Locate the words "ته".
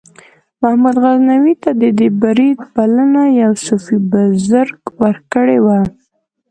1.63-1.69